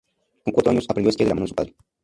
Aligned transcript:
Con 0.43 0.51
cuatro 0.55 0.71
años 0.71 0.87
aprendió 0.89 1.09
a 1.09 1.11
esquiar 1.11 1.27
de 1.27 1.29
la 1.29 1.35
mano 1.35 1.45
de 1.45 1.49
su 1.49 1.55
padre. 1.55 1.75